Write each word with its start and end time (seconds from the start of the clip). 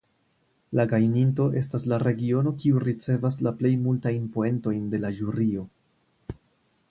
La 0.77 0.83
gajninto 0.93 1.43
estas 1.61 1.85
la 1.91 1.99
regiono 2.03 2.53
kiu 2.63 2.81
ricevas 2.87 3.37
la 3.47 3.53
plej 3.59 3.73
multajn 3.87 4.27
poentojn 4.39 4.87
de 4.95 5.03
la 5.05 5.11
ĵurio. 5.19 5.69